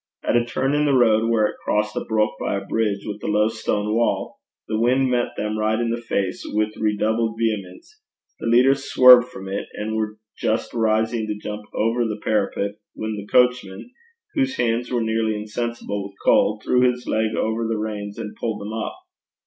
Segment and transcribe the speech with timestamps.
[0.23, 3.21] At a turn in the road, where it crossed a brook by a bridge with
[3.23, 8.01] a low stone wall, the wind met them right in the face with redoubled vehemence;
[8.39, 13.15] the leaders swerved from it, and were just rising to jump over the parapet, when
[13.15, 13.91] the coachman,
[14.33, 18.59] whose hands were nearly insensible with cold, threw his leg over the reins, and pulled
[18.59, 18.97] them up.